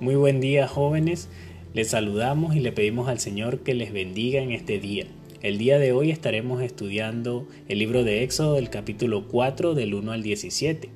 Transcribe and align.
Muy 0.00 0.14
buen 0.14 0.40
día 0.40 0.66
jóvenes, 0.66 1.28
les 1.74 1.90
saludamos 1.90 2.56
y 2.56 2.60
le 2.60 2.72
pedimos 2.72 3.10
al 3.10 3.18
Señor 3.18 3.58
que 3.58 3.74
les 3.74 3.92
bendiga 3.92 4.40
en 4.40 4.50
este 4.50 4.78
día. 4.78 5.04
El 5.42 5.58
día 5.58 5.78
de 5.78 5.92
hoy 5.92 6.10
estaremos 6.10 6.62
estudiando 6.62 7.46
el 7.68 7.80
libro 7.80 8.02
de 8.02 8.22
Éxodo 8.22 8.54
del 8.54 8.70
capítulo 8.70 9.28
4 9.28 9.74
del 9.74 9.92
1 9.92 10.12
al 10.12 10.22
17. 10.22 10.88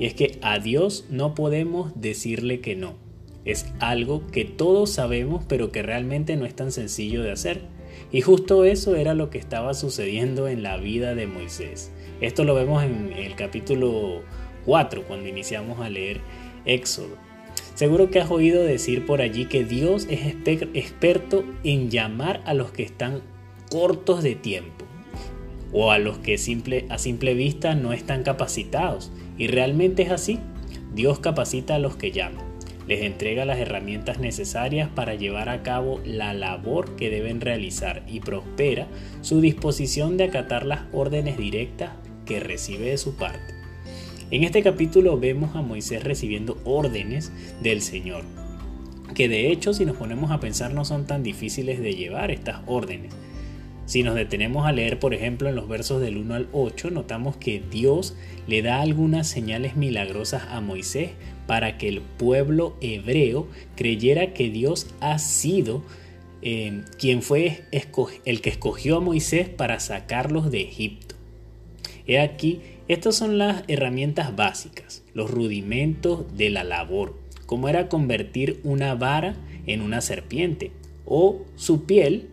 Y 0.00 0.06
es 0.06 0.14
que 0.14 0.40
a 0.42 0.58
Dios 0.58 1.06
no 1.10 1.36
podemos 1.36 1.92
decirle 1.94 2.58
que 2.58 2.74
no. 2.74 2.96
Es 3.44 3.66
algo 3.78 4.26
que 4.26 4.44
todos 4.44 4.90
sabemos 4.90 5.44
pero 5.48 5.70
que 5.70 5.84
realmente 5.84 6.34
no 6.34 6.44
es 6.44 6.56
tan 6.56 6.72
sencillo 6.72 7.22
de 7.22 7.30
hacer. 7.30 7.60
Y 8.10 8.22
justo 8.22 8.64
eso 8.64 8.96
era 8.96 9.14
lo 9.14 9.30
que 9.30 9.38
estaba 9.38 9.74
sucediendo 9.74 10.48
en 10.48 10.64
la 10.64 10.76
vida 10.76 11.14
de 11.14 11.28
Moisés. 11.28 11.92
Esto 12.20 12.42
lo 12.42 12.56
vemos 12.56 12.82
en 12.82 13.12
el 13.12 13.36
capítulo 13.36 14.22
4 14.64 15.04
cuando 15.06 15.28
iniciamos 15.28 15.78
a 15.78 15.88
leer 15.88 16.20
Éxodo. 16.64 17.16
Seguro 17.74 18.10
que 18.10 18.20
has 18.20 18.30
oído 18.30 18.62
decir 18.62 19.04
por 19.04 19.20
allí 19.20 19.46
que 19.46 19.64
Dios 19.64 20.06
es 20.08 20.26
experto 20.26 21.44
en 21.64 21.90
llamar 21.90 22.40
a 22.46 22.54
los 22.54 22.70
que 22.70 22.84
están 22.84 23.22
cortos 23.68 24.22
de 24.22 24.36
tiempo 24.36 24.84
o 25.72 25.90
a 25.90 25.98
los 25.98 26.18
que 26.18 26.34
a 26.34 26.98
simple 26.98 27.34
vista 27.34 27.74
no 27.74 27.92
están 27.92 28.22
capacitados. 28.22 29.10
Y 29.36 29.48
realmente 29.48 30.02
es 30.02 30.12
así. 30.12 30.38
Dios 30.94 31.18
capacita 31.18 31.74
a 31.74 31.80
los 31.80 31.96
que 31.96 32.12
llaman. 32.12 32.44
Les 32.86 33.02
entrega 33.02 33.44
las 33.44 33.58
herramientas 33.58 34.20
necesarias 34.20 34.88
para 34.94 35.14
llevar 35.14 35.48
a 35.48 35.64
cabo 35.64 36.00
la 36.04 36.32
labor 36.32 36.94
que 36.94 37.10
deben 37.10 37.40
realizar 37.40 38.04
y 38.06 38.20
prospera 38.20 38.86
su 39.22 39.40
disposición 39.40 40.16
de 40.16 40.24
acatar 40.24 40.64
las 40.64 40.82
órdenes 40.92 41.38
directas 41.38 41.90
que 42.24 42.38
recibe 42.38 42.90
de 42.90 42.98
su 42.98 43.16
parte. 43.16 43.63
En 44.30 44.42
este 44.42 44.62
capítulo 44.62 45.18
vemos 45.18 45.54
a 45.54 45.60
Moisés 45.60 46.02
recibiendo 46.02 46.58
órdenes 46.64 47.30
del 47.62 47.82
Señor, 47.82 48.24
que 49.14 49.28
de 49.28 49.52
hecho 49.52 49.74
si 49.74 49.84
nos 49.84 49.96
ponemos 49.96 50.30
a 50.30 50.40
pensar 50.40 50.72
no 50.72 50.86
son 50.86 51.06
tan 51.06 51.22
difíciles 51.22 51.78
de 51.78 51.94
llevar 51.94 52.30
estas 52.30 52.62
órdenes. 52.66 53.12
Si 53.84 54.02
nos 54.02 54.14
detenemos 54.14 54.66
a 54.66 54.72
leer, 54.72 54.98
por 54.98 55.12
ejemplo, 55.12 55.50
en 55.50 55.56
los 55.56 55.68
versos 55.68 56.00
del 56.00 56.16
1 56.16 56.34
al 56.34 56.48
8, 56.52 56.90
notamos 56.90 57.36
que 57.36 57.62
Dios 57.70 58.16
le 58.46 58.62
da 58.62 58.80
algunas 58.80 59.28
señales 59.28 59.76
milagrosas 59.76 60.44
a 60.48 60.62
Moisés 60.62 61.10
para 61.46 61.76
que 61.76 61.88
el 61.88 62.00
pueblo 62.00 62.78
hebreo 62.80 63.46
creyera 63.76 64.32
que 64.32 64.48
Dios 64.48 64.86
ha 65.00 65.18
sido 65.18 65.82
eh, 66.40 66.82
quien 66.98 67.20
fue 67.20 67.64
el 68.24 68.40
que 68.40 68.50
escogió 68.50 68.96
a 68.96 69.00
Moisés 69.00 69.50
para 69.50 69.78
sacarlos 69.80 70.50
de 70.50 70.62
Egipto. 70.62 71.14
He 72.06 72.20
aquí 72.20 72.60
estas 72.88 73.16
son 73.16 73.38
las 73.38 73.64
herramientas 73.68 74.36
básicas, 74.36 75.04
los 75.14 75.30
rudimentos 75.30 76.36
de 76.36 76.50
la 76.50 76.64
labor, 76.64 77.18
como 77.46 77.68
era 77.68 77.88
convertir 77.88 78.60
una 78.62 78.94
vara 78.94 79.36
en 79.66 79.80
una 79.80 80.00
serpiente 80.00 80.70
o 81.06 81.44
su 81.56 81.84
piel 81.84 82.28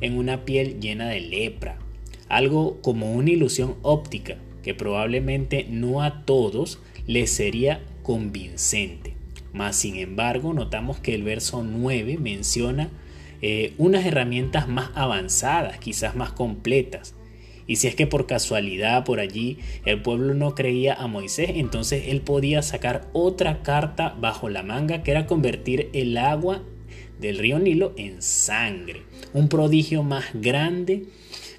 en 0.00 0.18
una 0.18 0.44
piel 0.44 0.80
llena 0.80 1.08
de 1.08 1.20
lepra, 1.20 1.78
algo 2.28 2.80
como 2.82 3.12
una 3.14 3.30
ilusión 3.30 3.76
óptica 3.82 4.36
que 4.62 4.74
probablemente 4.74 5.66
no 5.70 6.02
a 6.02 6.24
todos 6.24 6.80
les 7.06 7.30
sería 7.30 7.80
convincente. 8.02 9.14
Mas 9.52 9.76
sin 9.76 9.96
embargo 9.96 10.52
notamos 10.52 10.98
que 10.98 11.14
el 11.14 11.22
verso 11.22 11.62
9 11.62 12.18
menciona 12.18 12.88
eh, 13.42 13.74
unas 13.78 14.04
herramientas 14.04 14.68
más 14.68 14.90
avanzadas, 14.94 15.78
quizás 15.78 16.16
más 16.16 16.32
completas, 16.32 17.14
y 17.66 17.76
si 17.76 17.86
es 17.86 17.94
que 17.94 18.06
por 18.06 18.26
casualidad 18.26 19.04
por 19.04 19.20
allí 19.20 19.58
el 19.84 20.02
pueblo 20.02 20.34
no 20.34 20.54
creía 20.54 20.94
a 20.94 21.06
Moisés, 21.06 21.50
entonces 21.54 22.04
él 22.08 22.20
podía 22.20 22.62
sacar 22.62 23.08
otra 23.12 23.62
carta 23.62 24.16
bajo 24.20 24.48
la 24.48 24.62
manga 24.62 25.02
que 25.02 25.10
era 25.10 25.26
convertir 25.26 25.88
el 25.92 26.16
agua 26.18 26.62
del 27.20 27.38
río 27.38 27.58
Nilo 27.58 27.92
en 27.96 28.20
sangre. 28.22 29.02
Un 29.32 29.48
prodigio 29.48 30.02
más 30.02 30.26
grande 30.34 31.04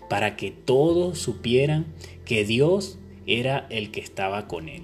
para 0.10 0.36
que 0.36 0.52
todos 0.52 1.18
supieran 1.18 1.88
que 2.26 2.46
Dios 2.46 3.00
era 3.26 3.66
el 3.70 3.92
que 3.92 4.02
estaba 4.02 4.48
con 4.48 4.70
él. 4.70 4.84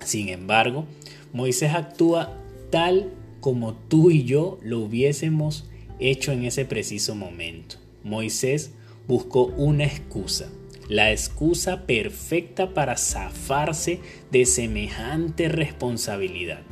Sin 0.00 0.28
embargo, 0.28 0.86
Moisés 1.32 1.74
actúa 1.74 2.38
tal 2.70 3.10
como 3.40 3.74
tú 3.74 4.10
y 4.10 4.24
yo 4.24 4.58
lo 4.62 4.78
hubiésemos 4.78 5.68
hecho 5.98 6.32
en 6.32 6.44
ese 6.44 6.64
preciso 6.64 7.14
momento. 7.14 7.76
Moisés 8.04 8.72
buscó 9.12 9.52
una 9.58 9.84
excusa, 9.84 10.48
la 10.88 11.12
excusa 11.12 11.84
perfecta 11.84 12.72
para 12.72 12.96
zafarse 12.96 14.00
de 14.30 14.46
semejante 14.46 15.50
responsabilidad. 15.50 16.62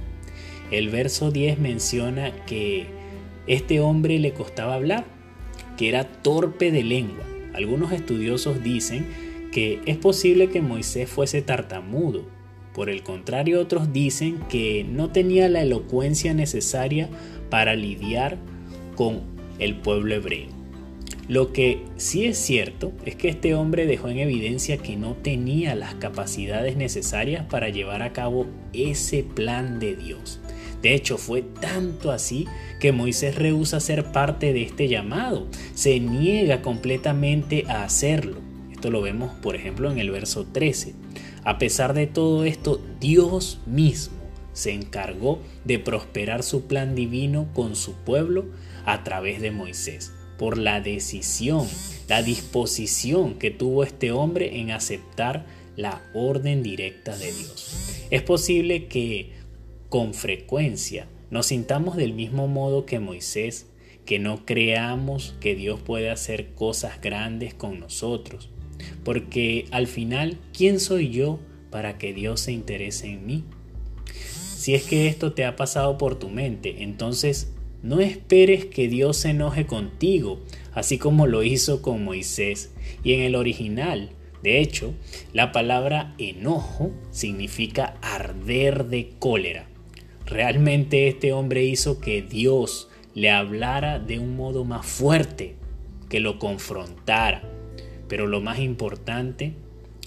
El 0.71 0.89
verso 0.89 1.31
10 1.31 1.59
menciona 1.59 2.47
que 2.47 2.87
este 3.47 3.81
hombre 3.81 4.19
le 4.19 4.33
costaba 4.33 4.73
hablar, 4.73 5.05
que 5.77 5.91
era 5.91 6.05
torpe 6.05 6.73
de 6.73 6.83
lengua. 6.83 7.27
Algunos 7.53 7.93
estudiosos 7.93 8.63
dicen 8.63 9.07
que 9.53 9.83
es 9.85 9.99
posible 9.99 10.49
que 10.49 10.63
Moisés 10.63 11.11
fuese 11.11 11.43
tartamudo. 11.43 12.25
Por 12.73 12.89
el 12.89 13.03
contrario, 13.03 13.61
otros 13.61 13.93
dicen 13.93 14.41
que 14.49 14.83
no 14.89 15.11
tenía 15.11 15.51
la 15.51 15.61
elocuencia 15.61 16.33
necesaria 16.33 17.11
para 17.51 17.75
lidiar 17.75 18.39
con 18.97 19.25
el 19.59 19.77
pueblo 19.77 20.15
hebreo. 20.15 20.60
Lo 21.29 21.53
que 21.53 21.85
sí 21.97 22.25
es 22.25 22.39
cierto 22.39 22.93
es 23.05 23.15
que 23.15 23.29
este 23.29 23.55
hombre 23.55 23.87
dejó 23.87 24.09
en 24.09 24.19
evidencia 24.19 24.79
que 24.79 24.97
no 24.97 25.15
tenía 25.15 25.75
las 25.75 25.95
capacidades 25.95 26.77
necesarias 26.77 27.45
para 27.49 27.69
llevar 27.69 28.03
a 28.03 28.13
cabo 28.13 28.47
ese 28.73 29.23
plan 29.23 29.79
de 29.79 29.95
Dios. 29.95 30.41
De 30.83 30.95
hecho, 30.95 31.19
fue 31.19 31.43
tanto 31.43 32.11
así 32.11 32.47
que 32.81 32.93
Moisés 32.93 33.37
rehúsa 33.37 33.81
ser 33.81 34.13
parte 34.13 34.53
de 34.53 34.63
este 34.63 34.89
llamado, 34.89 35.47
se 35.75 36.01
niega 36.01 36.63
completamente 36.63 37.65
a 37.69 37.85
hacerlo. 37.85 38.39
Esto 38.73 38.91
lo 38.91 39.03
vemos, 39.03 39.33
por 39.35 39.55
ejemplo, 39.55 39.93
en 39.93 39.99
el 39.99 40.11
verso 40.11 40.47
13. 40.47 40.95
A 41.45 41.59
pesar 41.59 41.95
de 41.95 42.07
todo 42.07 42.45
esto, 42.45 42.81
Dios 42.99 43.61
mismo 43.67 44.17
se 44.53 44.73
encargó 44.73 45.39
de 45.65 45.79
prosperar 45.79 46.43
su 46.43 46.67
plan 46.67 46.95
divino 46.95 47.47
con 47.55 47.77
su 47.77 47.93
pueblo 47.93 48.47
a 48.85 49.05
través 49.05 49.41
de 49.41 49.51
Moisés 49.51 50.13
por 50.41 50.57
la 50.57 50.81
decisión, 50.81 51.69
la 52.09 52.23
disposición 52.23 53.35
que 53.35 53.51
tuvo 53.51 53.85
este 53.85 54.11
hombre 54.11 54.59
en 54.59 54.71
aceptar 54.71 55.45
la 55.77 56.01
orden 56.15 56.63
directa 56.63 57.15
de 57.15 57.27
Dios. 57.27 58.07
Es 58.09 58.23
posible 58.23 58.87
que 58.87 59.33
con 59.91 60.15
frecuencia 60.15 61.07
nos 61.31 61.49
sintamos 61.49 61.95
del 61.99 62.15
mismo 62.15 62.49
modo 62.49 62.87
que 62.87 63.01
Moisés, 63.01 63.67
que 64.07 64.19
no 64.19 64.47
creamos 64.47 65.35
que 65.41 65.55
Dios 65.55 65.79
puede 65.79 66.09
hacer 66.09 66.55
cosas 66.55 67.03
grandes 67.03 67.53
con 67.53 67.79
nosotros, 67.79 68.49
porque 69.05 69.67
al 69.73 69.89
final, 69.89 70.39
¿quién 70.57 70.81
soy 70.81 71.11
yo 71.11 71.39
para 71.71 71.99
que 71.99 72.15
Dios 72.15 72.41
se 72.41 72.53
interese 72.53 73.09
en 73.09 73.27
mí? 73.27 73.45
Si 74.57 74.75
es 74.75 74.85
que 74.85 75.07
esto 75.07 75.35
te 75.35 75.45
ha 75.45 75.55
pasado 75.55 75.99
por 75.99 76.19
tu 76.19 76.31
mente, 76.31 76.83
entonces 76.83 77.53
no 77.83 78.01
esperes 78.01 78.67
que 78.67 78.89
Dios 78.89 79.17
se 79.17 79.31
enoje 79.31 79.67
contigo, 79.67 80.41
así 80.75 80.99
como 80.99 81.27
lo 81.27 81.43
hizo 81.43 81.81
con 81.81 82.05
Moisés. 82.05 82.73
Y 83.03 83.15
en 83.15 83.21
el 83.23 83.35
original, 83.35 84.11
de 84.43 84.61
hecho, 84.61 84.95
la 85.33 85.53
palabra 85.53 86.15
enojo 86.19 86.93
significa 87.11 87.95
arder 88.03 88.87
de 88.87 89.13
cólera. 89.19 89.67
Realmente 90.27 91.09
este 91.09 91.33
hombre 91.33 91.65
hizo 91.65 92.01
que 92.01 92.23
Dios 92.23 92.89
le 93.15 93.31
hablara 93.31 93.99
de 93.99 94.19
un 94.19 94.37
modo 94.37 94.65
más 94.65 94.87
fuerte, 94.87 95.57
que 96.09 96.21
lo 96.21 96.39
confrontara. 96.39 97.43
Pero 98.09 98.27
lo 98.27 98.41
más 98.41 98.59
importante 98.59 99.55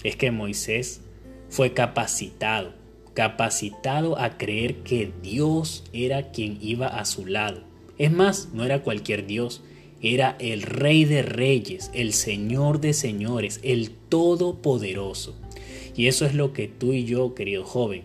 es 0.02 0.16
que 0.16 0.30
Moisés 0.30 1.00
fue 1.48 1.72
capacitado 1.72 2.83
capacitado 3.14 4.18
a 4.18 4.36
creer 4.36 4.76
que 4.78 5.12
Dios 5.22 5.84
era 5.92 6.30
quien 6.30 6.58
iba 6.60 6.88
a 6.88 7.04
su 7.04 7.26
lado. 7.26 7.62
Es 7.96 8.12
más, 8.12 8.48
no 8.52 8.64
era 8.64 8.82
cualquier 8.82 9.26
Dios, 9.26 9.62
era 10.02 10.36
el 10.40 10.62
Rey 10.62 11.04
de 11.04 11.22
Reyes, 11.22 11.90
el 11.94 12.12
Señor 12.12 12.80
de 12.80 12.92
Señores, 12.92 13.60
el 13.62 13.90
Todopoderoso. 13.90 15.34
Y 15.96 16.08
eso 16.08 16.26
es 16.26 16.34
lo 16.34 16.52
que 16.52 16.68
tú 16.68 16.92
y 16.92 17.04
yo, 17.04 17.34
querido 17.34 17.64
joven, 17.64 18.02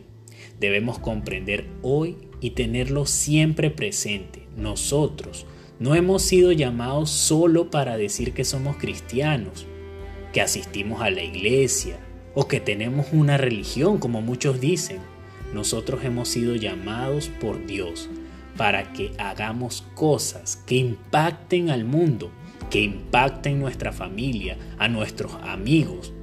debemos 0.59 0.99
comprender 0.99 1.65
hoy 1.81 2.17
y 2.39 2.51
tenerlo 2.51 3.05
siempre 3.05 3.71
presente. 3.71 4.43
Nosotros 4.55 5.45
no 5.79 5.95
hemos 5.95 6.21
sido 6.21 6.51
llamados 6.51 7.09
solo 7.09 7.71
para 7.71 7.97
decir 7.97 8.33
que 8.33 8.45
somos 8.45 8.77
cristianos, 8.77 9.65
que 10.33 10.41
asistimos 10.41 11.01
a 11.01 11.09
la 11.09 11.23
iglesia, 11.23 11.99
o 12.33 12.47
que 12.47 12.59
tenemos 12.59 13.07
una 13.11 13.37
religión, 13.37 13.97
como 13.97 14.21
muchos 14.21 14.59
dicen. 14.59 14.99
Nosotros 15.53 16.03
hemos 16.03 16.29
sido 16.29 16.55
llamados 16.55 17.29
por 17.41 17.65
Dios 17.65 18.09
para 18.55 18.93
que 18.93 19.11
hagamos 19.17 19.85
cosas 19.95 20.57
que 20.65 20.75
impacten 20.75 21.69
al 21.69 21.85
mundo, 21.85 22.29
que 22.69 22.81
impacten 22.81 23.59
nuestra 23.59 23.91
familia, 23.91 24.57
a 24.77 24.87
nuestros 24.87 25.33
amigos, 25.43 26.13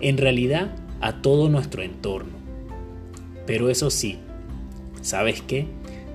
en 0.00 0.16
realidad 0.16 0.74
a 1.00 1.20
todo 1.20 1.48
nuestro 1.48 1.82
entorno. 1.82 2.32
Pero 3.46 3.68
eso 3.68 3.90
sí, 3.90 4.18
¿sabes 5.02 5.42
qué? 5.42 5.66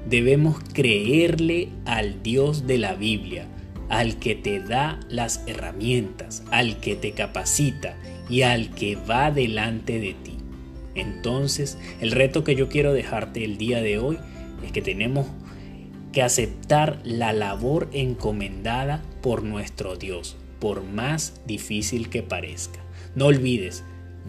Debemos 0.09 0.57
creerle 0.73 1.69
al 1.85 2.23
Dios 2.23 2.65
de 2.65 2.79
la 2.79 2.95
Biblia, 2.95 3.47
al 3.89 4.17
que 4.17 4.35
te 4.35 4.59
da 4.59 4.99
las 5.09 5.43
herramientas, 5.47 6.43
al 6.51 6.79
que 6.79 6.95
te 6.95 7.11
capacita 7.11 7.97
y 8.29 8.43
al 8.43 8.73
que 8.73 8.95
va 8.95 9.31
delante 9.31 9.99
de 9.99 10.13
ti. 10.13 10.37
Entonces, 10.95 11.77
el 11.99 12.11
reto 12.11 12.43
que 12.43 12.55
yo 12.55 12.69
quiero 12.69 12.93
dejarte 12.93 13.43
el 13.43 13.57
día 13.57 13.81
de 13.81 13.97
hoy 13.97 14.17
es 14.63 14.71
que 14.71 14.81
tenemos 14.81 15.27
que 16.11 16.21
aceptar 16.21 16.99
la 17.03 17.33
labor 17.33 17.89
encomendada 17.93 19.03
por 19.21 19.43
nuestro 19.43 19.95
Dios, 19.95 20.37
por 20.59 20.83
más 20.83 21.41
difícil 21.45 22.09
que 22.09 22.23
parezca. 22.23 22.79
No 23.15 23.27
olvides, 23.27 23.83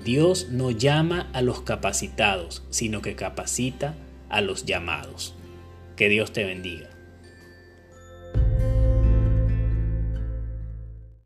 Dios 0.04 0.48
no 0.50 0.70
llama 0.70 1.30
a 1.32 1.42
los 1.42 1.62
capacitados, 1.62 2.62
sino 2.70 3.02
que 3.02 3.14
capacita 3.14 3.94
a 4.28 4.40
los 4.40 4.64
llamados. 4.64 5.34
Que 5.96 6.08
Dios 6.08 6.32
te 6.32 6.44
bendiga. 6.44 6.88